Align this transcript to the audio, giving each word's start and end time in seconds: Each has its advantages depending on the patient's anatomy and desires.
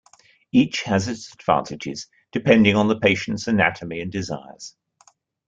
Each 0.51 0.81
has 0.85 1.07
its 1.07 1.31
advantages 1.31 2.07
depending 2.31 2.75
on 2.75 2.87
the 2.87 2.99
patient's 2.99 3.47
anatomy 3.47 4.01
and 4.01 4.11
desires. 4.11 4.75